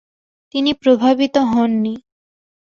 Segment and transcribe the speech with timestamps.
[0.55, 1.93] তিনি প্রভাবিত হননি।